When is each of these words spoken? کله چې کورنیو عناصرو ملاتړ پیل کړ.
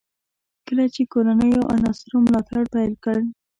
کله 0.67 0.85
چې 0.93 1.01
کورنیو 1.13 1.69
عناصرو 1.73 2.17
ملاتړ 2.25 2.63
پیل 2.73 2.93
کړ. 3.03 3.17